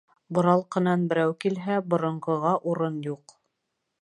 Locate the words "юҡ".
3.13-3.39